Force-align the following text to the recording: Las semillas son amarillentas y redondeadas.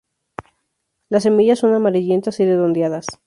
Las 1.09 1.21
semillas 1.21 1.59
son 1.59 1.75
amarillentas 1.75 2.39
y 2.39 2.45
redondeadas. 2.47 3.05